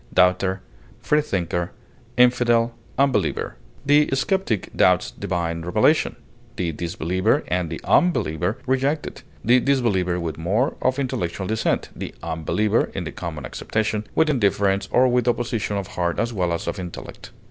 [0.17, 0.39] atheist,
[1.03, 1.71] disbeliever,
[2.17, 3.53] freethinker,
[3.85, 6.15] The skeptic doubts divine revelation;
[6.55, 12.15] the disbeliever and the unbeliever reject it, the disbeliever with more of intellectual dissent, the
[12.23, 16.65] unbeliever (in the common acceptation) with indifference or with opposition of heart as well as
[16.65, 17.29] of intellect.